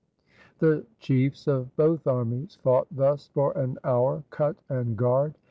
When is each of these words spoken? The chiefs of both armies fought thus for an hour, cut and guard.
The 0.57 0.83
chiefs 0.97 1.45
of 1.47 1.75
both 1.75 2.07
armies 2.07 2.57
fought 2.63 2.87
thus 2.89 3.27
for 3.35 3.51
an 3.51 3.77
hour, 3.83 4.23
cut 4.31 4.57
and 4.67 4.97
guard. 4.97 5.35